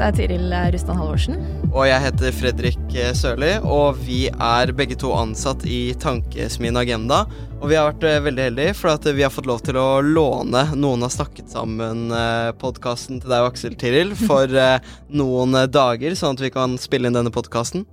[0.00, 1.36] heter Tiril Rustan Halvorsen.
[1.70, 7.26] Og jeg heter Fredrik Sørli, og vi er begge to ansatt i Tankesmien Agenda.
[7.60, 10.00] Og vi har vært eh, veldig heldige, for at vi har fått lov til å
[10.00, 16.38] låne Noen har snakket sammen-podkasten til deg og Aksel Tiril for eh, noen dager, sånn
[16.38, 17.84] at vi kan spille inn denne podkasten.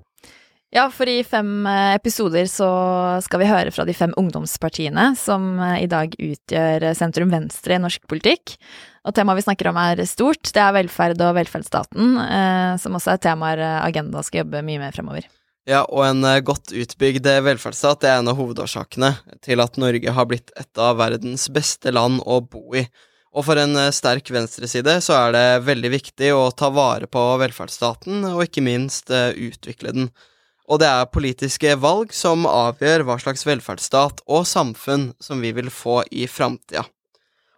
[0.76, 2.68] Ja, for i fem eh, episoder så
[3.24, 7.84] skal vi høre fra de fem ungdomspartiene som eh, i dag utgjør sentrum venstre i
[7.84, 8.58] norsk politikk.
[9.08, 10.52] Og temaet vi snakker om er stort.
[10.54, 14.96] Det er velferd og velferdsstaten, eh, som også er temaer Agenda skal jobbe mye med
[14.96, 15.28] fremover.
[15.68, 20.54] Ja, og en godt utbygd velferdsstat er en av hovedårsakene til at Norge har blitt
[20.56, 22.86] et av verdens beste land å bo i.
[23.36, 28.24] Og for en sterk venstreside så er det veldig viktig å ta vare på velferdsstaten,
[28.32, 30.10] og ikke minst utvikle den
[30.68, 35.72] og det er politiske valg som avgjør hva slags velferdsstat og samfunn som vi vil
[35.72, 36.84] få i framtida.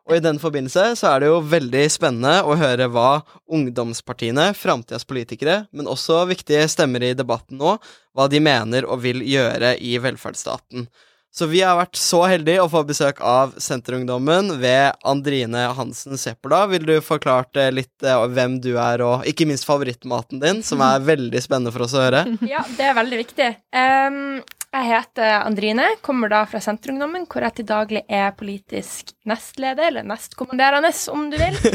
[0.09, 5.05] Og i den forbindelse så er det jo veldig spennende å høre hva ungdomspartiene, framtidas
[5.05, 7.75] politikere, men også viktige stemmer i debatten nå,
[8.17, 10.89] hva de mener og vil gjøre i velferdsstaten.
[11.29, 16.63] Så vi har vært så heldige å få besøk av Senterungdommen ved Andrine Hansen Seppola.
[16.71, 21.05] Vil du forklart litt eh, hvem du er, og ikke minst favorittmaten din, som er
[21.11, 22.25] veldig spennende for oss å høre?
[22.49, 23.51] Ja, det er veldig viktig.
[23.77, 29.89] Um, jeg heter Andrine, kommer da fra Senterungdommen, hvor jeg til daglig er politisk nestleder,
[29.89, 31.59] eller nestkommanderende, om du vil.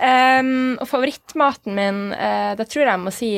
[0.00, 3.28] Um, og favorittmaten min, uh, da tror jeg jeg må si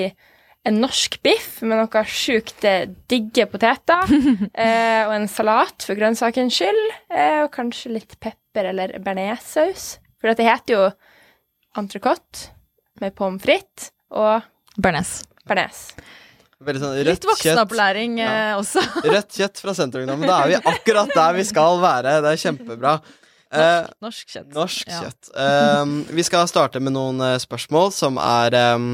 [0.68, 4.06] en norsk biff med noe sjukt eh, digge poteter.
[4.06, 6.84] uh, og en salat for grønnsakens skyld.
[7.10, 9.96] Uh, og kanskje litt pepper eller bearnéssaus.
[10.22, 10.86] For det heter jo
[11.82, 12.52] entrecôte
[13.02, 14.46] med pommes frites og
[15.48, 15.90] Bearnés.
[16.62, 18.30] Sånn Litt voksenopplæring ja.
[18.52, 18.82] Eh, også.
[19.14, 20.28] rødt kjøtt fra Senterungdommen.
[20.28, 22.20] Da er vi akkurat der vi skal være.
[22.24, 22.94] Det er kjempebra.
[23.52, 24.48] Norsk, eh, norsk kjøtt.
[24.56, 25.00] Norsk ja.
[25.04, 25.32] kjøtt.
[25.36, 28.88] Um, vi skal starte med noen uh, spørsmål som er um,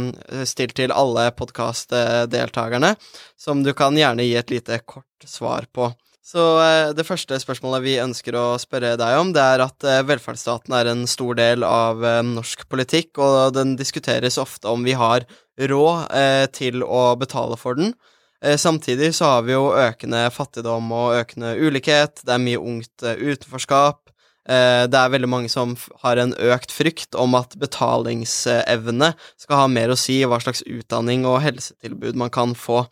[0.48, 2.94] stilt til alle podkastdeltakerne,
[3.38, 5.92] som du kan gjerne gi et lite kort svar på.
[6.24, 10.02] Så uh, det første spørsmålet vi ønsker å spørre deg om, det er at uh,
[10.08, 15.26] velferdsstaten er en stor del av norsk politikk, og den diskuteres ofte om vi har
[15.58, 16.12] råd
[16.54, 17.96] til å betale for den.
[18.38, 24.08] Samtidig så har vi jo økende fattigdom og økende ulikhet, det er mye ungt utenforskap,
[24.48, 29.66] Eh, det er veldig mange som har en økt frykt om at betalingsevne skal ha
[29.68, 32.86] mer å si i hva slags utdanning og helsetilbud man kan få.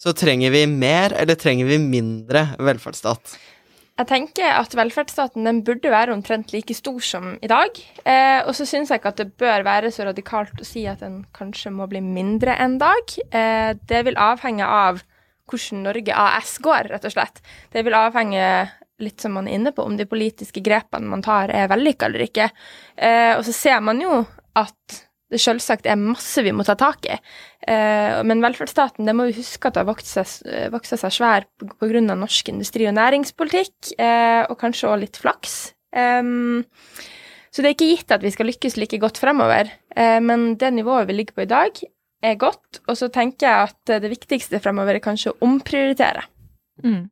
[0.00, 3.34] Så trenger vi mer, eller trenger vi mindre velferdsstat?
[4.00, 7.76] Jeg tenker at velferdsstaten den burde være omtrent like stor som i dag.
[8.08, 11.02] Eh, og så syns jeg ikke at det bør være så radikalt å si at
[11.04, 13.12] den kanskje må bli mindre enn dag.
[13.28, 15.02] Eh, det vil avhenge av
[15.52, 17.44] hvordan Norge AS går, rett og slett.
[17.68, 18.46] Det vil avhenge
[19.04, 22.24] litt som man er inne på, om de politiske grepene man tar, er vellykka eller
[22.24, 22.48] ikke.
[22.96, 24.22] Eh, og så ser man jo
[24.56, 27.16] at det selvsagt er masse vi må ta tak i.
[27.66, 32.02] Eh, men velferdsstaten, det må vi huske at har vokst seg, vokst seg svær pga.
[32.10, 35.72] norsk industri- og næringspolitikk, eh, og kanskje òg litt flaks.
[37.50, 40.70] Så det er ikke gitt at vi skal lykkes like godt fremover, eh, men det
[40.74, 41.80] nivået vi ligger på i dag,
[42.22, 42.82] er godt.
[42.86, 46.22] Og så tenker jeg at det viktigste fremover er kanskje å omprioritere.
[46.84, 47.08] Mm.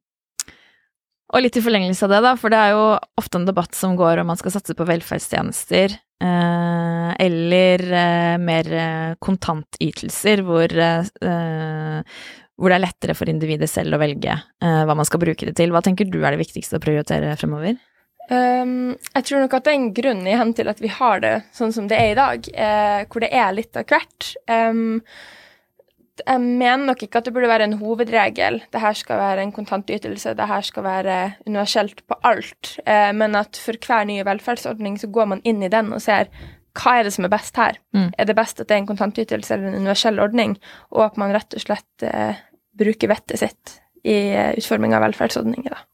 [1.29, 2.85] Og litt i forlengelse av det, da, for det er jo
[3.21, 8.73] ofte en debatt som går om man skal satse på velferdstjenester eh, eller eh, mer
[8.73, 12.03] eh, kontantytelser, hvor, eh,
[12.59, 15.57] hvor det er lettere for individet selv å velge eh, hva man skal bruke det
[15.59, 15.75] til.
[15.75, 17.79] Hva tenker du er det viktigste å prioritere fremover?
[18.29, 21.35] Um, jeg tror nok at det er en grunn igjen til at vi har det
[21.57, 24.33] sånn som det er i dag, eh, hvor det er litt av hvert.
[24.45, 25.01] Um,
[26.27, 28.61] jeg mener nok ikke at det burde være en hovedregel.
[28.73, 31.17] Det her skal være en kontantytelse, det her skal være
[31.47, 32.77] universelt på alt.
[32.87, 36.33] Eh, men at for hver nye velferdsordning så går man inn i den og ser
[36.79, 37.79] hva er det som er best her.
[37.97, 38.11] Mm.
[38.19, 40.57] Er det best at det er en kontantytelse eller en universell ordning,
[40.95, 42.39] og at man rett og slett eh,
[42.79, 45.85] bruker vettet sitt i eh, utforming av velferdsordninger, da.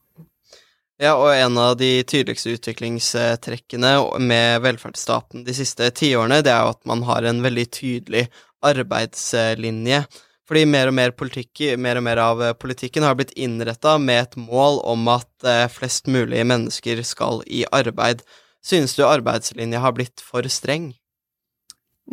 [1.01, 3.89] Ja, og en av de tydeligste utviklingstrekkene
[4.23, 8.29] med velferdsstaten de siste tiårene, det er jo at man har en veldig tydelig
[8.63, 10.05] arbeidslinje.
[10.45, 14.35] Fordi mer og mer, politikk, mer og mer av politikken har blitt innretta med et
[14.37, 18.21] mål om at eh, flest mulig mennesker skal i arbeid.
[18.65, 20.91] Synes du arbeidslinja har blitt for streng?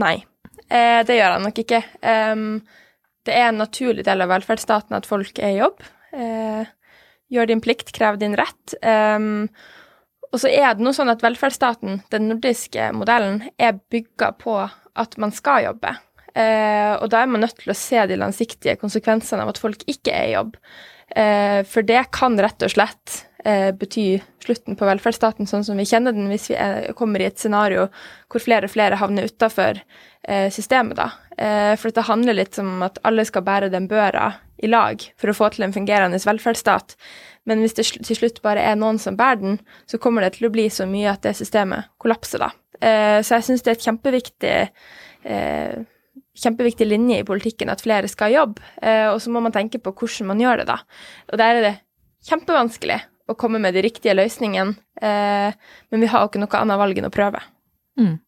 [0.01, 0.15] Nei,
[0.73, 1.83] eh, det gjør han nok ikke.
[3.23, 5.85] Det er en naturlig del av velferdsstaten at folk er i jobb.
[6.17, 6.73] Eh,
[7.33, 8.75] gjør din plikt, krev din rett.
[10.33, 15.19] Og så er det noe sånn at velferdsstaten, den nordiske modellen, er bygga på at
[15.21, 15.93] man skal jobbe.
[16.33, 19.85] Eh, og da er man nødt til å se de langsiktige konsekvensene av at folk
[19.91, 20.57] ikke er i jobb.
[21.13, 24.07] Eh, for det kan rett og slett eh, bety
[24.45, 27.91] slutten på velferdsstaten sånn som vi kjenner den, hvis vi er, kommer i et scenario
[28.33, 29.83] hvor flere og flere havner utafor
[30.55, 31.09] systemet, da.
[31.75, 34.29] For det handler litt om at alle skal bære den børa
[34.63, 36.95] i lag for å få til en fungerende velferdsstat.
[37.51, 39.59] Men hvis det til slutt bare er noen som bærer den,
[39.91, 42.53] så kommer det til å bli så mye at det systemet kollapser, da.
[43.27, 44.55] Så jeg syns det er et kjempeviktig
[46.39, 49.93] kjempeviktig linje i politikken at flere skal jobbe, eh, og så må man tenke på
[49.93, 50.79] hvordan man gjør det, da.
[51.33, 51.75] Og der er det
[52.29, 53.01] kjempevanskelig
[53.31, 55.55] å komme med de riktige løsningene, eh,
[55.91, 57.43] men vi har jo ikke noe annet valg enn å prøve.
[58.01, 58.21] Mm.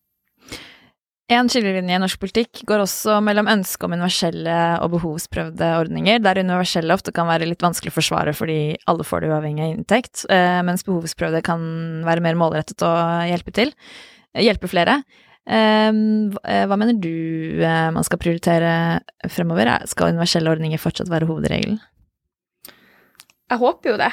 [1.32, 6.42] En skillelinje i norsk politikk går også mellom ønsket om universelle og behovsprøvde ordninger, der
[6.44, 10.26] universelle ofte kan være litt vanskelig å forsvare fordi alle får det uavhengig av inntekt,
[10.28, 11.64] eh, mens behovsprøvde kan
[12.04, 13.72] være mer målrettet og hjelpe til,
[14.36, 15.00] hjelpe flere.
[15.44, 17.60] Hva mener du
[17.92, 18.70] man skal prioritere
[19.28, 19.70] fremover?
[19.90, 21.76] Skal universelle ordninger fortsatt være hovedregelen?
[23.52, 24.08] Jeg håper jo det.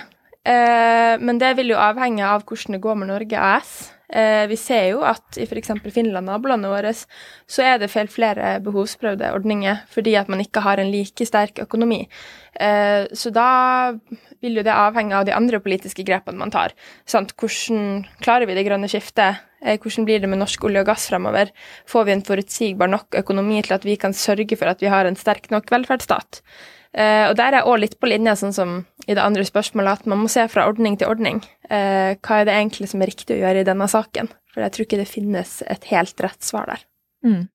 [1.24, 3.74] Men det vil jo avhenge av hvordan det går med Norge AS.
[4.12, 5.72] Eh, vi ser jo at i f.eks.
[5.94, 7.04] Finland, nabolandet vårt,
[7.48, 12.04] så er det flere behovsprøvde ordninger fordi at man ikke har en like sterk økonomi.
[12.60, 13.94] Eh, så da
[14.44, 16.76] vil jo det avhenge av de andre politiske grepene man tar.
[17.08, 17.32] Sant?
[17.40, 19.40] Hvordan klarer vi det grønne skiftet?
[19.62, 21.52] Eh, hvordan blir det med norsk olje og gass fremover?
[21.90, 25.06] Får vi en forutsigbar nok økonomi til at vi kan sørge for at vi har
[25.06, 26.42] en sterk nok velferdsstat?
[26.92, 28.72] Uh, og der er jeg òg litt på linje, sånn som
[29.06, 31.40] i det andre spørsmålet, at man må se fra ordning til ordning.
[31.70, 34.28] Uh, hva er det egentlig som er riktig å gjøre i denne saken?
[34.52, 36.84] For jeg tror ikke det finnes et helt rett svar der.
[37.24, 37.46] Mm.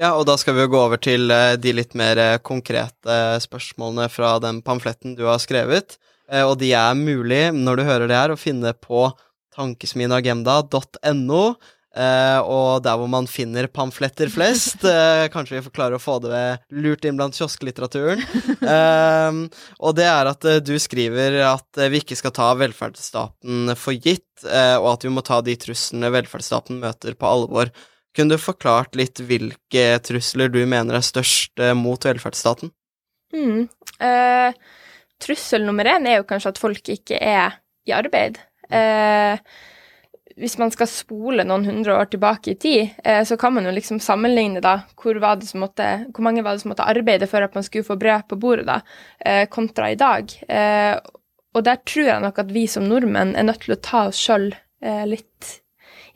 [0.00, 4.38] Ja, og da skal vi jo gå over til de litt mer konkrete spørsmålene fra
[4.42, 5.98] den pamfletten du har skrevet.
[6.40, 9.10] og de er mulig, når du hører det her, å finne på
[9.56, 11.44] tankesmienagenda.no.
[11.90, 14.84] Uh, og der hvor man finner pamfletter flest.
[14.86, 18.22] Uh, kanskje vi får klare å få det lurt inn blant kiosklitteraturen.
[18.62, 19.48] Uh,
[19.82, 24.86] og det er at du skriver at vi ikke skal ta velferdsstaten for gitt, og
[24.94, 27.72] at vi må ta de truslene velferdsstaten møter, på alvor.
[28.16, 32.72] Kunne du forklart litt hvilke trusler du mener er størst mot velferdsstaten?
[33.30, 33.68] Mm.
[35.22, 38.40] trussel nummer én er jo kanskje at folk ikke er i arbeid.
[38.70, 39.68] Uh,
[40.40, 43.74] hvis man skal spole noen hundre år tilbake i tid, eh, så kan man jo
[43.76, 45.18] liksom sammenligne da, hvor,
[45.60, 48.38] måtte, hvor, mange var det som måtte arbeide for at man skulle få brød på
[48.40, 48.78] bordet, da,
[49.20, 50.32] eh, kontra i dag.
[50.48, 50.96] Eh,
[51.50, 54.20] og der tror jeg nok at vi som nordmenn er nødt til å ta oss
[54.22, 55.56] sjøl eh, litt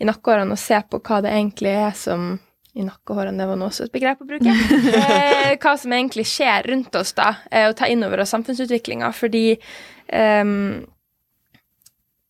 [0.00, 2.34] i nakkehårene og se på hva det egentlig er som
[2.74, 4.56] i nakkehårene, det var nå også et begrep å bruke.
[4.94, 9.10] Eh, hva som egentlig skjer rundt oss, da, eh, og ta inn over oss samfunnsutviklinga.
[9.14, 9.44] Fordi
[10.08, 10.80] um,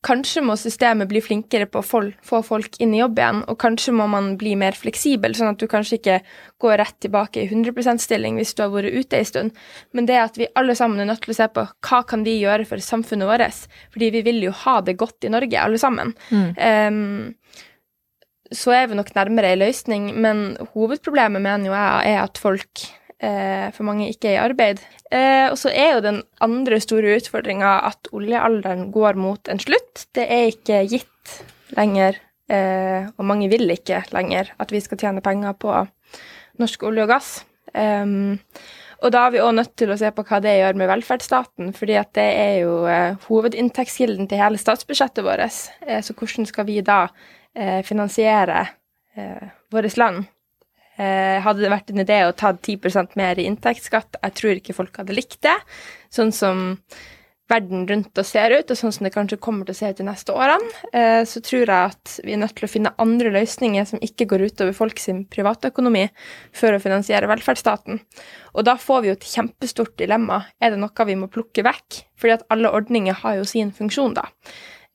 [0.05, 3.93] Kanskje må systemet bli flinkere på å få folk inn i jobb igjen, og kanskje
[3.97, 6.19] må man bli mer fleksibel, sånn at du kanskje ikke
[6.61, 9.61] går rett tilbake i 100 %-stilling hvis du har vært ute en stund.
[9.97, 12.37] Men det at vi alle sammen er nødt til å se på hva kan vi
[12.37, 16.13] gjøre for samfunnet vårt, fordi vi vil jo ha det godt i Norge, alle sammen.
[16.29, 16.51] Mm.
[16.53, 17.71] Um,
[18.53, 22.85] så er vi nok nærmere ei løsning, men hovedproblemet mener jo jeg er at folk
[23.17, 24.81] for mange ikke er i arbeid.
[25.07, 30.07] Eh, og så er jo den andre store utfordringa at oljealderen går mot en slutt.
[30.17, 31.35] Det er ikke gitt
[31.77, 32.19] lenger,
[32.51, 35.77] eh, og mange vil ikke lenger, at vi skal tjene penger på
[36.59, 37.31] norsk olje og gass.
[39.05, 41.73] Og da er vi òg nødt til å se på hva det gjør med velferdsstaten,
[41.75, 45.59] fordi at det er jo eh, hovedinntektskilden til hele statsbudsjettet vårt.
[45.85, 47.01] Eh, så hvordan skal vi da
[47.53, 48.63] eh, finansiere
[49.15, 50.23] eh, vårt land?
[50.95, 54.77] Eh, hadde det vært en idé å ta 10% mer i inntektsskatt, jeg tror ikke
[54.77, 55.57] folk hadde likt det.
[56.13, 56.63] Sånn som
[57.51, 59.99] verden rundt oss ser ut, og sånn som det kanskje kommer til å se ut
[59.99, 63.33] de neste årene, eh, så tror jeg at vi er nødt til å finne andre
[63.35, 66.07] løsninger som ikke går utover folk sin privatøkonomi,
[66.55, 68.01] for å finansiere velferdsstaten.
[68.55, 70.45] Og da får vi jo et kjempestort dilemma.
[70.59, 72.01] Er det noe vi må plukke vekk?
[72.17, 74.25] Fordi at alle ordninger har jo sin funksjon, da.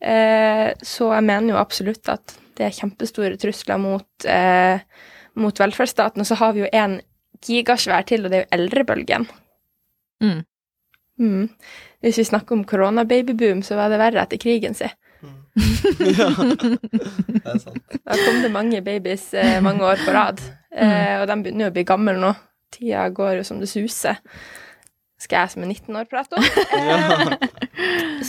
[0.00, 4.28] Eh, så jeg mener jo absolutt at det er kjempestore trusler mot
[5.34, 6.22] mot velferdsstaten.
[6.22, 7.00] Og så har vi jo en
[7.44, 9.26] gigasvær til, og det er jo eldrebølgen.
[10.20, 10.40] Mm.
[11.20, 11.48] Mm.
[12.00, 14.88] Hvis vi snakker om koronababyboom, så var det verre etter krigen, si.
[15.20, 15.36] Mm.
[16.18, 16.28] ja,
[17.28, 17.98] det er sant.
[18.00, 20.40] Da kom det mange babies eh, mange år på rad,
[20.72, 20.80] mm.
[20.86, 22.32] eh, og de begynner jo å bli gamle nå.
[22.70, 24.20] Tida går jo som det suser.
[25.20, 26.44] Skal jeg som er 19 år prate om?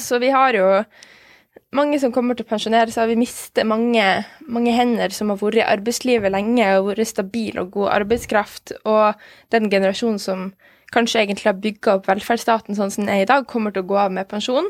[0.04, 0.68] så vi har jo
[1.76, 3.12] mange som kommer til å pensjonere seg.
[3.12, 4.06] Vi mister mange,
[4.52, 8.76] mange, hender som har vært i arbeidslivet lenge og vært stabil og god arbeidskraft.
[8.90, 9.22] Og
[9.56, 10.50] den generasjonen som
[10.92, 13.92] kanskje egentlig har bygga opp velferdsstaten sånn som den er i dag, kommer til å
[13.92, 14.68] gå av med pensjon.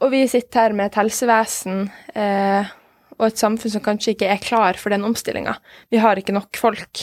[0.00, 2.70] Og vi sitter her med et helsevesen eh,
[3.18, 5.58] og et samfunn som kanskje ikke er klar for den omstillinga.
[5.92, 7.02] Vi har ikke nok folk.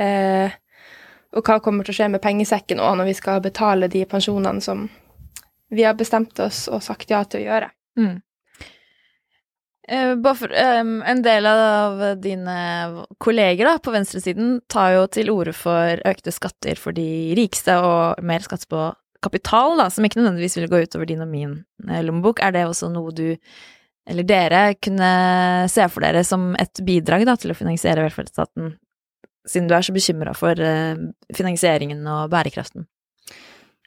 [0.00, 0.56] Eh,
[1.36, 4.64] og hva kommer til å skje med pengesekken òg når vi skal betale de pensjonene
[4.64, 4.86] som
[5.68, 7.68] vi har bestemt oss og sagt ja til å gjøre.
[8.00, 8.14] Mm.
[9.88, 12.56] Eh, for, um, en del av dine
[13.24, 18.20] kolleger da, på venstresiden tar jo til orde for økte skatter for de rikeste og
[18.20, 18.90] mer skatt på
[19.24, 21.54] kapital, da, som ikke nødvendigvis vil gå utover din og min
[21.88, 22.42] eh, lommebok.
[22.44, 23.38] Er det også noe du,
[24.08, 25.08] eller dere, kunne
[25.72, 28.74] se for dere som et bidrag da, til å finansiere velferdsstaten,
[29.48, 31.00] siden du er så bekymra for uh,
[31.32, 32.84] finansieringen og bærekraften?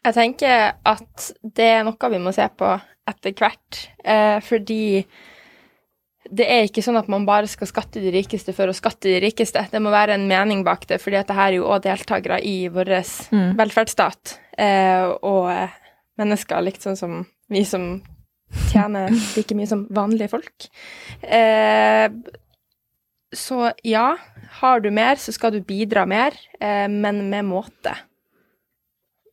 [0.02, 2.74] Jeg tenker at det er noe vi må se på
[3.12, 5.06] etter hvert, uh, fordi
[6.32, 9.20] det er ikke sånn at man bare skal skatte de rikeste for å skatte de
[9.24, 9.66] rikeste.
[9.72, 12.40] Det må være en mening bak det, fordi at det her er jo òg deltakere
[12.48, 12.94] i vår
[13.34, 13.50] mm.
[13.60, 14.38] velferdsstat.
[14.64, 15.52] Eh, og
[16.22, 17.18] mennesker likt sånn som
[17.52, 17.98] vi som
[18.72, 20.70] tjener like mye som vanlige folk.
[21.24, 22.08] Eh,
[23.36, 24.08] så ja,
[24.62, 27.96] har du mer, så skal du bidra mer, eh, men med måte.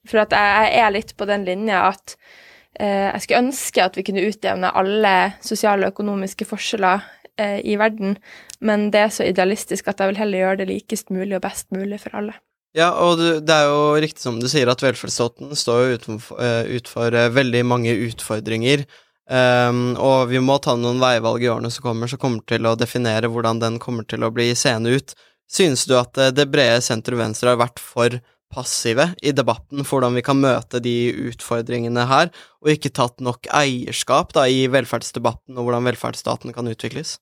[0.09, 2.48] For at jeg er litt på den linja at Eh,
[2.79, 7.07] jeg skulle ønske at vi kunne utjevne alle sosiale og økonomiske forskjeller
[7.41, 8.19] eh, i verden,
[8.61, 11.71] men det er så idealistisk at jeg vil heller gjøre det likest mulig og best
[11.75, 12.37] mulig for alle.
[12.77, 17.31] Ja, og det er jo riktig som du sier at velferdsstaten står jo utenfor, uh,
[17.35, 18.85] veldig mange utfordringer.
[19.29, 22.77] Um, og vi må ta noen veivalg i årene som kommer, som kommer til å
[22.81, 25.17] definere hvordan den kommer til å bli seende ut.
[25.49, 28.21] Synes du at det brede sentrum-venstre har vært for
[28.53, 30.97] passive i debatten for hvordan vi kan møte de
[31.31, 32.31] utfordringene her,
[32.65, 37.19] og ikke tatt nok eierskap da, i velferdsdebatten og hvordan velferdsstaten kan utvikles?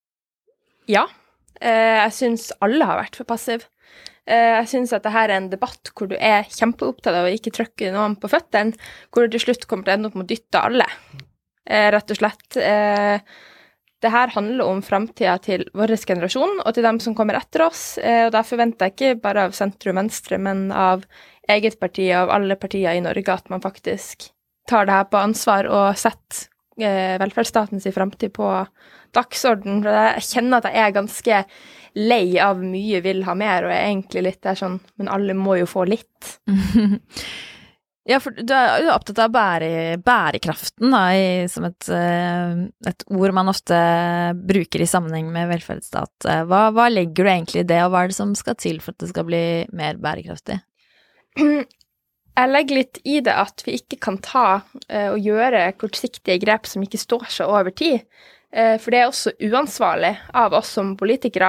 [0.90, 1.06] Ja,
[1.60, 3.66] eh, jeg syns alle har vært for passive.
[4.26, 7.54] Eh, jeg syns at dette er en debatt hvor du er kjempeopptatt av å ikke
[7.54, 8.74] trykke noen på føttene,
[9.10, 10.88] hvor du til slutt kommer til å ende opp med å dytte alle,
[11.66, 12.58] eh, rett og slett
[14.04, 17.96] det her handler om framtida til vår generasjon og til dem som kommer etter oss.
[17.98, 21.06] Eh, og da forventer jeg ikke bare av sentrum-venstre, men av
[21.48, 24.28] eget parti, og av alle partier i Norge, at man faktisk
[24.68, 26.48] tar det her på ansvar og setter
[26.82, 28.50] eh, velferdsstatens framtid på
[29.16, 29.80] dagsorden.
[29.84, 31.42] For jeg kjenner at jeg er ganske
[31.96, 35.36] lei av mye vil ha mer, og jeg er egentlig litt der sånn Men alle
[35.38, 36.36] må jo få litt.
[38.06, 43.02] Ja, for du er jo opptatt av bære, bærekraften, da, i, som et, eh, et,
[43.10, 43.78] ord man ofte
[44.46, 46.28] bruker i sammenheng med velferdsstat.
[46.46, 48.94] Hva, hva, legger du egentlig i det, og hva er det som skal til for
[48.94, 49.42] at det skal bli
[49.74, 50.60] mer bærekraftig?
[52.36, 56.68] Jeg legger litt i det at vi ikke kan ta uh, og gjøre kortsiktige grep
[56.68, 58.04] som ikke står seg over tid.
[58.56, 61.48] For det er også uansvarlig av oss som politikere,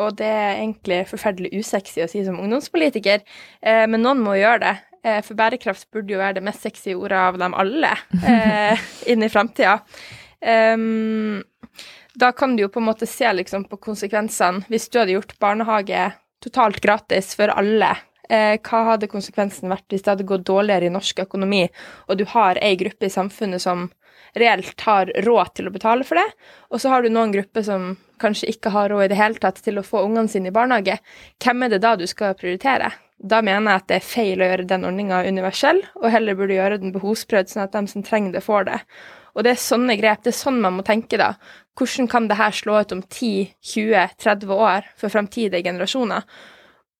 [0.00, 3.20] og det er egentlig forferdelig usexy å si som ungdomspolitiker,
[3.62, 4.72] men noen må gjøre det.
[5.04, 7.92] Eh, for bærekraft burde jo være det mest sexy ordet av dem alle
[8.24, 8.80] eh,
[9.12, 9.78] inn i framtida.
[12.14, 14.64] Da kan du jo på en måte se liksom på konsekvensene.
[14.70, 16.12] Hvis du hadde gjort barnehage
[16.44, 17.90] totalt gratis for alle,
[18.28, 21.64] eh, hva hadde konsekvensen vært hvis det hadde gått dårligere i norsk økonomi,
[22.08, 23.88] og du har ei gruppe i samfunnet som
[24.38, 26.26] reelt har råd til å betale for det,
[26.70, 29.58] og så har du noen grupper som kanskje ikke har råd i det hele tatt
[29.64, 31.00] til å få ungene sine i barnehage.
[31.42, 32.92] Hvem er det da du skal prioritere?
[33.24, 36.58] Da mener jeg at det er feil å gjøre den ordninga universell, og heller burde
[36.58, 38.80] gjøre den behovsprøvd, sånn at de som trenger det, får det.
[39.34, 41.30] Og det er sånne grep, det er sånn man må tenke da.
[41.78, 46.26] Hvordan kan det her slå ut om 10-20-30 år for fremtidige generasjoner?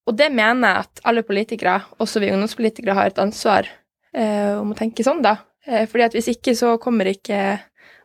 [0.09, 3.69] Og det mener jeg at alle politikere, også vi ungdomspolitikere, har et ansvar
[4.16, 5.37] eh, om å tenke sånn, da.
[5.69, 7.59] Eh, fordi at hvis ikke så kommer ikke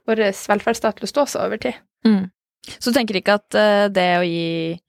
[0.08, 1.80] vår velferdsstat til å stå seg over tid.
[2.08, 2.30] Mm.
[2.76, 4.89] Så du tenker ikke at uh, det å gi Eh,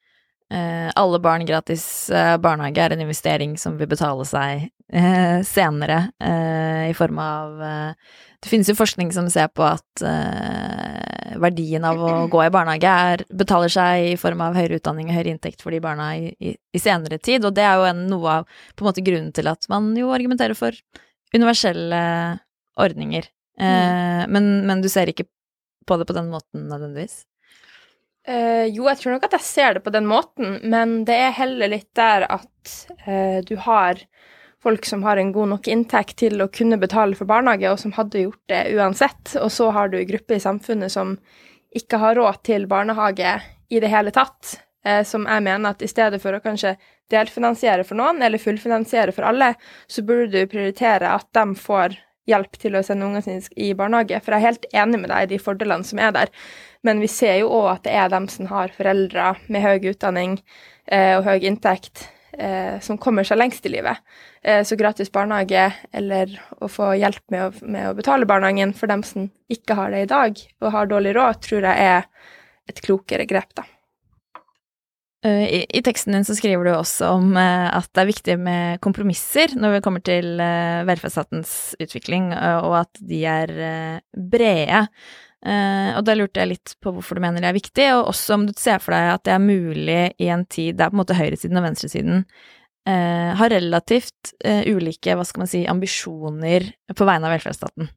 [0.51, 6.01] alle barn gratis eh, barnehage er en investering som vil betale seg eh, senere,
[6.91, 7.61] i form av
[8.41, 10.03] Det finnes jo forskning som ser på at
[11.41, 15.15] verdien av å gå i barnehage er, betaler seg i form av høyere utdanning og
[15.15, 18.07] høyere inntekt for de barna i, i, i senere tid, og det er jo en,
[18.11, 20.75] noe av på en måte grunnen til at man jo argumenterer for
[21.37, 22.01] universelle
[22.81, 23.29] ordninger.
[23.61, 24.33] Mm.
[24.33, 25.29] Men, men du ser ikke
[25.87, 27.25] på det på den måten nødvendigvis?
[28.29, 31.37] Uh, jo, jeg tror nok at jeg ser det på den måten, men det er
[31.39, 32.73] heller litt der at
[33.07, 34.03] uh, du har
[34.61, 37.95] folk som har en god nok inntekt til å kunne betale for barnehage, og som
[37.97, 41.17] hadde gjort det uansett, og så har du grupper i samfunnet som
[41.73, 43.39] ikke har råd til barnehage
[43.73, 46.77] i det hele tatt, uh, som jeg mener at i stedet for å kanskje
[47.11, 49.55] delfinansiere for noen, eller fullfinansiere for alle,
[49.89, 51.97] så burde du prioritere at de får
[52.31, 55.25] hjelp til å sende ungene sine i barnehage, for jeg er helt enig med deg
[55.25, 56.33] i de fordelene som er der.
[56.87, 60.39] Men vi ser jo òg at det er dem som har foreldre med høy utdanning
[60.87, 64.01] eh, og høy inntekt, eh, som kommer seg lengst i livet.
[64.43, 68.89] Eh, så gratis barnehage eller å få hjelp med å, med å, betale barnehagen for
[68.89, 72.09] dem som ikke har det i dag og har dårlig råd, tror jeg er
[72.71, 73.67] et klokere grep, da.
[75.21, 78.81] Eh, I, teksten din så skriver du også om uh, at det er viktig med
[78.81, 83.53] kompromisser når vi kommer til uh, velferdsstatens utvikling, og at de er
[84.17, 84.87] brede.
[85.41, 88.37] Eh, og da lurte jeg litt på hvorfor du mener det er viktig, og også
[88.37, 91.01] om du ser for deg at det er mulig i en tid der på en
[91.01, 92.27] måte høyresiden og venstresiden
[92.89, 97.89] uh, har relativt uh, ulike, hva skal man si, ambisjoner på vegne av velferdsstaten.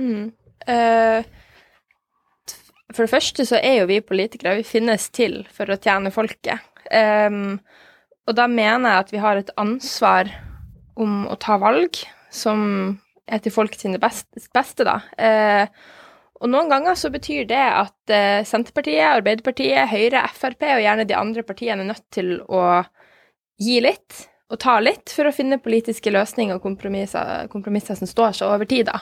[0.00, 0.30] Mm.
[0.64, 1.20] Uh,
[2.90, 6.64] for det første så er jo vi politikere, vi finnes til for å tjene folket.
[6.90, 7.60] Um,
[8.26, 10.32] og da mener jeg at vi har et ansvar
[11.00, 12.00] om å ta valg
[12.34, 12.60] som
[13.30, 15.00] er til folk sine beste, beste da.
[15.14, 15.99] Uh,
[16.40, 21.18] og noen ganger så betyr det at uh, Senterpartiet, Arbeiderpartiet, Høyre, Frp og gjerne de
[21.18, 22.82] andre partiene er nødt til å
[23.60, 28.34] gi litt og ta litt for å finne politiske løsninger og kompromisser, kompromisser som står
[28.40, 28.98] seg over tid, da.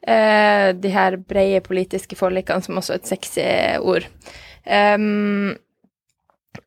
[0.00, 3.46] Eh, de her brede politiske forlikene, som også er et sexy
[3.82, 4.06] ord.
[4.64, 5.52] Um,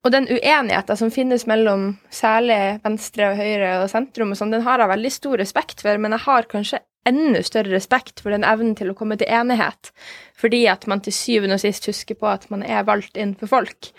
[0.06, 4.64] og den uenigheten som finnes mellom særlig venstre og høyre og sentrum, og sånn, den
[4.68, 8.46] har jeg veldig stor respekt for, men jeg har kanskje enda større respekt for den
[8.48, 9.92] evnen til å komme til enighet,
[10.38, 13.52] fordi at man til syvende og sist husker på at man er valgt inn for
[13.52, 13.92] folk.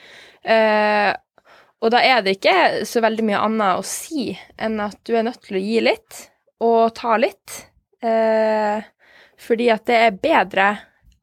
[0.43, 1.11] Eh,
[1.81, 4.31] og da er det ikke så veldig mye annet å si
[4.61, 6.25] enn at du er nødt til å gi litt
[6.61, 7.65] og ta litt.
[8.05, 8.85] Eh,
[9.41, 10.69] fordi at det er bedre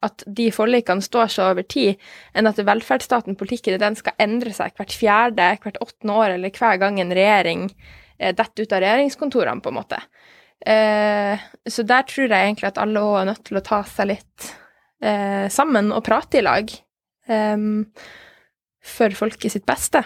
[0.05, 1.97] at de forlikene står seg over tid,
[2.37, 6.81] enn at velferdsstaten, politikken, den skal endre seg hvert fjerde, hvert åttende år, eller hver
[6.81, 10.01] gang en regjering eh, detter ut av regjeringskontorene, på en måte.
[10.65, 14.09] Eh, så der tror jeg egentlig at alle òg er nødt til å ta seg
[14.13, 14.47] litt
[15.03, 16.71] eh, sammen og prate i lag.
[17.27, 17.57] Eh,
[18.87, 20.03] for folket sitt beste.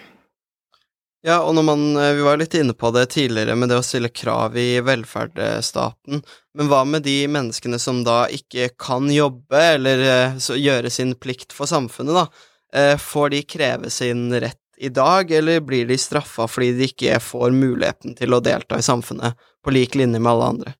[1.21, 3.85] Ja, og når man eh, Vi var litt inne på det tidligere med det å
[3.85, 6.23] stille krav i velferdsstaten,
[6.57, 11.53] men hva med de menneskene som da ikke kan jobbe eller eh, gjøre sin plikt
[11.53, 12.47] for samfunnet, da?
[12.71, 17.53] Får de kreve sin rett i dag, eller blir de straffa fordi de ikke får
[17.55, 20.75] muligheten til å delta i samfunnet på lik linje med alle andre?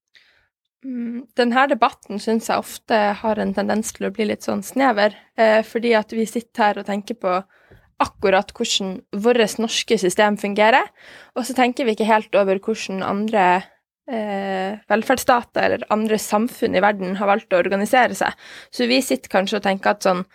[0.81, 5.13] Mm, denne debatten syns jeg ofte har en tendens til å bli litt sånn snever,
[5.69, 7.35] fordi at vi sitter her og tenker på
[8.01, 10.89] akkurat hvordan vårt norske system fungerer,
[11.37, 13.45] og så tenker vi ikke helt over hvordan andre
[14.09, 18.33] eh, velferdsstater eller andre samfunn i verden har valgt å organisere seg.
[18.73, 20.25] Så vi sitter kanskje og tenker at sånn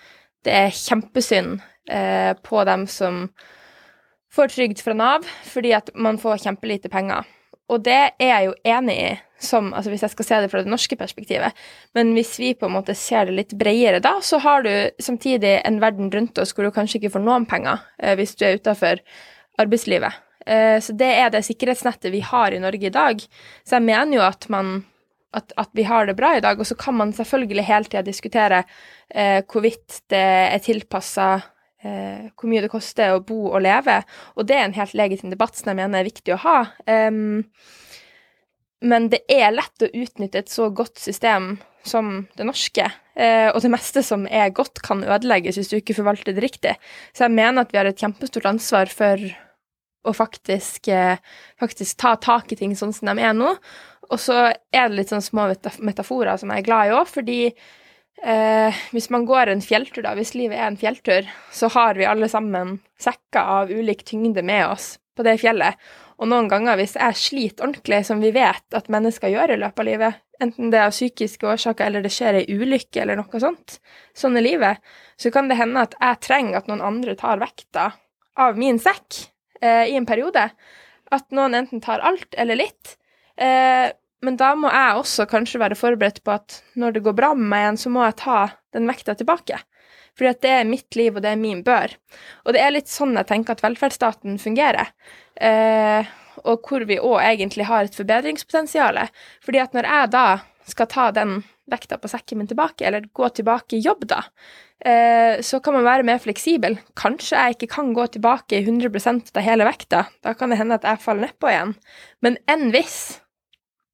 [0.46, 1.56] Det er kjempesynd
[1.90, 3.26] eh, på dem som
[4.32, 7.24] får trygd fra Nav, fordi at man får kjempelite penger.
[7.72, 10.62] Og det er jeg jo enig i, som, altså hvis jeg skal se det fra
[10.62, 11.56] det norske perspektivet.
[11.98, 14.70] Men hvis vi på en måte ser det litt bredere da, så har du
[15.02, 18.46] samtidig en verden rundt oss hvor du kanskje ikke får noen penger eh, hvis du
[18.46, 19.02] er utafor
[19.60, 20.22] arbeidslivet.
[20.46, 23.24] Eh, så det er det sikkerhetsnettet vi har i Norge i dag.
[23.66, 24.78] Så jeg mener jo at man
[25.36, 26.58] at, at vi har det bra i dag.
[26.60, 28.62] Og så kan man selvfølgelig hele tida diskutere
[29.10, 30.22] eh, hvorvidt det
[30.54, 31.34] er tilpassa
[31.84, 34.00] eh, hvor mye det koster å bo og leve.
[34.36, 36.58] Og det er en helt legitim debatt som jeg mener er viktig å ha.
[36.86, 37.44] Um,
[38.84, 42.90] men det er lett å utnytte et så godt system som det norske.
[43.16, 46.74] Eh, og det meste som er godt, kan ødelegges hvis du ikke forvalter det riktig.
[47.16, 49.22] Så jeg mener at vi har et kjempestort ansvar for
[50.06, 51.18] å faktisk, eh,
[51.60, 53.56] faktisk ta tak i ting sånn som de er nå.
[54.10, 55.48] Og så er det litt sånn små
[55.80, 57.40] metaforer som jeg er glad i òg, fordi
[58.22, 62.08] Eh, hvis man går en fjelltur, da, hvis livet er en fjelltur, så har vi
[62.08, 65.76] alle sammen sekker av ulik tyngde med oss på det fjellet.
[66.16, 69.82] Og noen ganger, hvis jeg sliter ordentlig, som vi vet at mennesker gjør i løpet
[69.82, 73.40] av livet, enten det er av psykiske årsaker eller det skjer ei ulykke eller noe
[73.40, 73.78] sånt,
[74.16, 74.80] sånn er livet,
[75.20, 77.90] så kan det hende at jeg trenger at noen andre tar vekta
[78.40, 79.26] av min sekk
[79.60, 80.48] eh, i en periode.
[81.12, 82.96] At noen enten tar alt eller litt.
[83.36, 83.92] Eh,
[84.24, 87.50] men da må jeg også kanskje være forberedt på at når det går bra med
[87.50, 88.38] meg igjen, så må jeg ta
[88.76, 89.60] den vekta tilbake.
[90.16, 91.92] Fordi at det er mitt liv, og det er min bør.
[92.46, 94.94] Og det er litt sånn jeg tenker at velferdsstaten fungerer.
[95.36, 96.08] Eh,
[96.48, 99.02] og hvor vi òg egentlig har et forbedringspotensial.
[99.44, 100.26] Fordi at når jeg da
[100.66, 104.22] skal ta den vekta på sekken min tilbake, eller gå tilbake i jobb, da,
[104.80, 106.78] eh, så kan man være mer fleksibel.
[106.96, 110.06] Kanskje jeg ikke kan gå tilbake i 100% av hele vekta.
[110.24, 111.76] Da kan det hende at jeg faller nedpå igjen.
[112.24, 113.20] Men enn hvis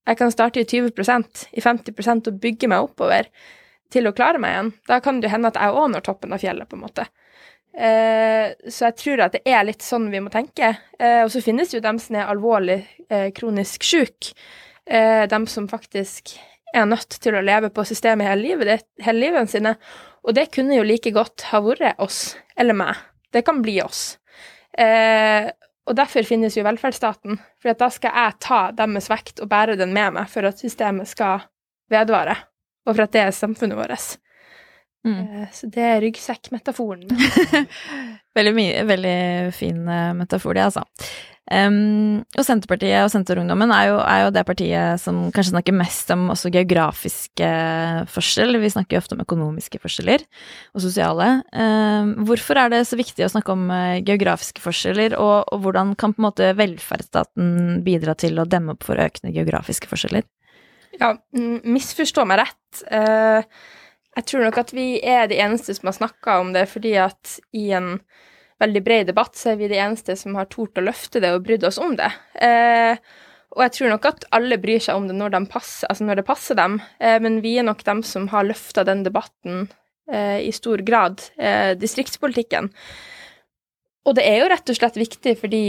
[0.08, 3.28] jeg kan starte i 20% i 50% og bygge meg oppover
[3.92, 4.70] til å klare meg igjen.
[4.88, 7.06] Da kan det hende at jeg òg når toppen av fjellet, på en måte.
[7.72, 10.74] Eh, så jeg tror at det er litt sånn vi må tenke.
[10.98, 14.34] Eh, og så finnes jo dem som er alvorlig eh, kronisk syke.
[14.82, 16.32] Dem som faktisk
[16.74, 19.76] er nødt til å leve på systemet hele livet, hele livet sine.
[20.26, 22.98] Og det kunne jo like godt ha vært oss, eller meg.
[23.32, 24.16] Det kan bli oss.
[24.72, 25.50] Eh,
[25.88, 29.94] og derfor finnes jo velferdsstaten, for da skal jeg ta deres vekt og bære den
[29.94, 31.42] med meg for at systemet skal
[31.92, 32.36] vedvare,
[32.86, 34.12] og for at det er samfunnet vårt.
[35.02, 35.18] Mm.
[35.18, 37.08] Eh, så det er ryggsekkmetaforen.
[38.38, 39.18] veldig, veldig
[39.56, 40.86] fin eh, metafor, det, altså.
[41.50, 46.12] Um, og Senterpartiet og Senterungdommen er jo, er jo, det partiet som kanskje snakker mest
[46.14, 47.48] om også geografiske
[48.14, 48.60] forskjell.
[48.62, 51.28] Vi snakker jo ofte om økonomiske forskjeller og sosiale.
[51.50, 55.96] Um, hvorfor er det så viktig å snakke om uh, geografiske forskjeller, og, og, hvordan
[55.98, 60.28] kan på en måte velferdsstaten bidra til å demme opp for økende geografiske forskjeller?
[61.00, 62.84] Ja, misforstå meg rett.
[62.86, 63.42] Uh,
[64.14, 67.40] jeg tror nok at vi er de eneste som har snakka om det, fordi at
[67.56, 67.96] i en
[68.62, 71.44] veldig bred debatt, så er vi de eneste som har tort å løfte det og
[71.46, 72.08] brydd oss om det.
[72.40, 72.96] Eh,
[73.52, 76.20] og jeg tror nok at alle bryr seg om det når, de passer, altså når
[76.20, 79.66] det passer dem, eh, men vi er nok dem som har løfta den debatten
[80.10, 82.70] eh, i stor grad, eh, distriktspolitikken.
[84.08, 85.64] Og det er jo rett og slett viktig fordi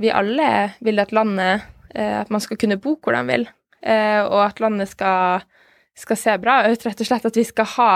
[0.00, 3.48] vi alle vil at landet eh, At man skal kunne bo hvor de vil,
[3.82, 5.42] eh, og at landet skal
[5.98, 7.92] skal se bra ut, rett og slett at vi skal ha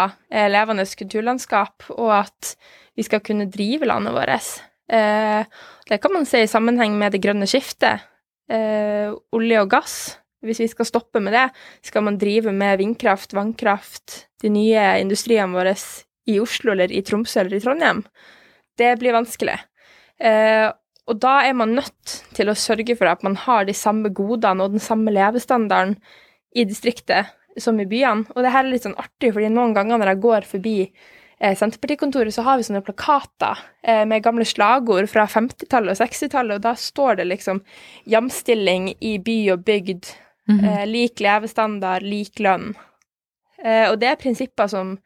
[0.51, 2.55] levende kulturlandskap, og at
[2.99, 4.55] vi skal kunne drive landet vårt.
[4.93, 5.45] Eh,
[5.89, 8.05] det kan man se i sammenheng med det grønne skiftet.
[8.51, 9.97] Eh, olje og gass.
[10.45, 11.47] Hvis vi skal stoppe med det,
[11.83, 15.73] skal man drive med vindkraft, vannkraft, de nye industriene våre
[16.29, 18.03] i Oslo eller i Tromsø eller i Trondheim.
[18.77, 19.57] Det blir vanskelig.
[20.21, 20.69] Eh,
[21.09, 24.65] og da er man nødt til å sørge for at man har de samme godene
[24.65, 25.97] og den samme levestandarden
[26.55, 28.29] i distriktet som i byene.
[28.35, 31.55] Og det her er litt sånn artig, fordi noen ganger når jeg går forbi eh,
[31.59, 36.67] Senterpartikontoret, så har vi sånne plakater eh, med gamle slagord fra 50-tallet og 60-tallet, og
[36.67, 37.63] da står det liksom
[38.11, 40.11] jamstilling i by og bygd,
[40.49, 40.71] mm -hmm.
[40.71, 42.75] eh, lik levestandard, lik lønn.
[43.65, 44.97] Eh, og det er prinsipper som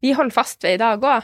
[0.00, 1.22] vi holder fast ved i dag òg,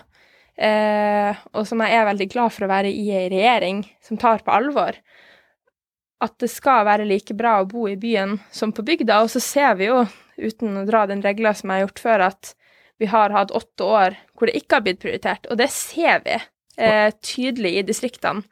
[0.57, 4.45] eh, og som jeg er veldig glad for å være i ei regjering som tar
[4.45, 4.99] på alvor.
[6.23, 9.41] At det skal være like bra å bo i byen som på bygda, og så
[9.41, 10.05] ser vi jo,
[10.39, 12.55] uten å dra den regla som jeg har gjort før, at
[13.03, 16.37] vi har hatt åtte år hvor det ikke har blitt prioritert, og det ser vi
[16.37, 18.45] eh, tydelig i distriktene,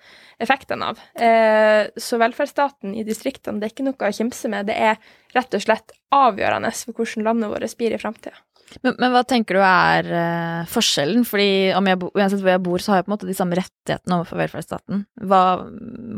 [0.42, 1.00] effektene av.
[1.14, 5.00] Eh, så velferdsstaten i distriktene, det er ikke noe å kimse med, det er
[5.36, 8.38] rett og slett avgjørende for hvordan landet vårt blir i framtida.
[8.84, 11.24] Men, men, hva tenker du er uh, forskjellen?
[11.26, 14.18] Fordi jeg, uansett hvor jeg bor, så har jeg på en måte de samme rettighetene
[14.20, 15.00] overfor velferdsstaten.
[15.26, 15.40] Hva,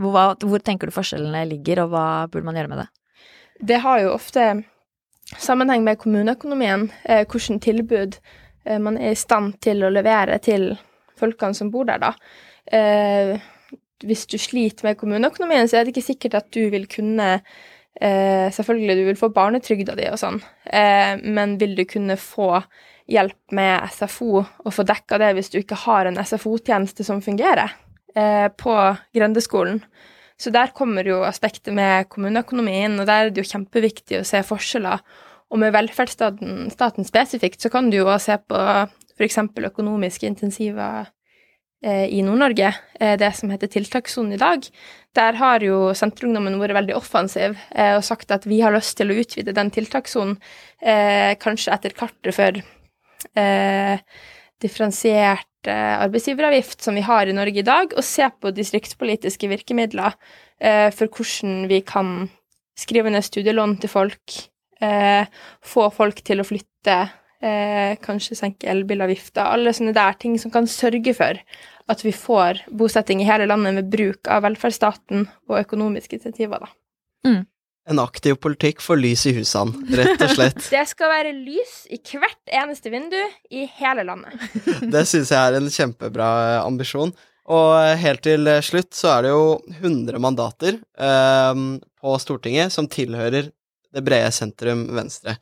[0.02, 2.88] hvor, hvor, tenker du forskjellene ligger, og hva burde man gjøre med det?
[3.72, 4.50] Det har jo ofte
[5.38, 8.18] sammenheng med kommuneøkonomien, eh, hvilke tilbud
[8.66, 10.72] eh, man er i stand til å levere til
[11.18, 12.12] folkene som bor der, da.
[12.66, 13.36] Eh,
[14.02, 18.48] hvis du sliter med kommuneøkonomien, så er det ikke sikkert at du vil kunne eh,
[18.52, 22.56] Selvfølgelig, du vil få barnetrygda di og sånn, eh, men vil du kunne få
[23.10, 27.74] hjelp med SFO og få dekka det hvis du ikke har en SFO-tjeneste som fungerer
[28.16, 28.74] eh, på
[29.14, 29.82] grendeskolen?
[30.42, 34.40] Så der kommer jo aspektet med kommuneøkonomien, og der er det jo kjempeviktig å se
[34.46, 35.02] forskjeller.
[35.52, 38.62] Og med velferdsstaten staten spesifikt så kan du jo også se på
[39.20, 39.38] f.eks.
[39.68, 41.06] økonomiske intensiver
[41.84, 44.66] eh, i Nord-Norge, eh, det som heter tiltakssonen i dag.
[45.14, 49.12] Der har jo Senterungdommen vært veldig offensiv eh, og sagt at vi har lyst til
[49.12, 50.38] å utvide den tiltakssonen,
[50.82, 52.56] kanskje etter kartet for
[54.58, 60.16] differensiert arbeidsgiveravgift som vi har i Norge i dag, og se på distriktspolitiske virkemidler
[60.58, 62.30] eh, for hvordan vi kan
[62.78, 64.38] skrive ned studielån til folk,
[64.82, 65.28] eh,
[65.62, 66.98] få folk til å flytte,
[67.42, 71.38] eh, kanskje senke elbilavgifter, alle sånne der ting som kan sørge for
[71.92, 76.72] at vi får bosetting i hele landet med bruk av velferdsstaten og økonomiske insentiver, da.
[77.26, 77.42] Mm.
[77.90, 80.60] En aktiv politikk for lys i husene, rett og slett.
[80.74, 83.18] Det skal være lys i hvert eneste vindu
[83.50, 84.38] i hele landet.
[84.94, 86.28] det syns jeg er en kjempebra
[86.62, 87.10] ambisjon.
[87.50, 89.46] Og helt til slutt så er det jo
[89.80, 91.64] 100 mandater eh,
[91.98, 93.50] på Stortinget som tilhører
[93.92, 95.36] det brede sentrum venstre.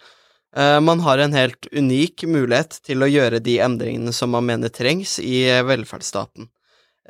[0.56, 4.72] Eh, man har en helt unik mulighet til å gjøre de endringene som man mener
[4.72, 6.48] trengs i velferdsstaten.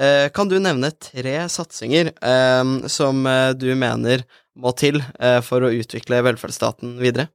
[0.00, 4.24] Eh, kan du nevne tre satsinger eh, som eh, du mener
[4.60, 4.98] må til
[5.46, 7.28] for å utvikle velferdsstaten videre?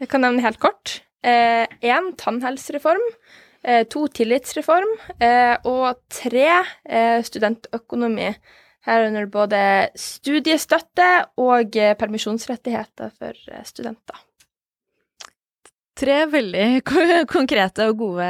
[0.00, 1.00] Jeg kan nevne helt kort.
[1.24, 3.02] Én tannhelsereform.
[3.92, 4.94] To tillitsreform.
[5.68, 6.46] Og tre
[7.26, 8.30] studentøkonomi.
[8.88, 9.60] Herunder både
[9.98, 11.10] studiestøtte
[11.42, 14.24] og permisjonsrettigheter for studenter.
[15.94, 16.82] Tre veldig
[17.36, 18.26] konkrete og gode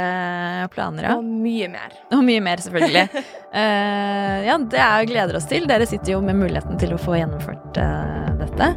[0.74, 1.14] planer, ja.
[1.16, 1.96] Og mye mer.
[2.12, 3.06] Og mye mer, selvfølgelig.
[3.16, 5.64] uh, ja, det er gleder oss til.
[5.70, 8.72] Dere sitter jo med muligheten til å få gjennomført uh, dette.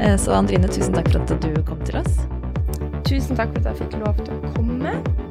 [0.00, 2.22] Uh, så Andrine, tusen takk for at du kom til oss.
[3.06, 5.21] Tusen takk for at jeg fikk lov til å komme.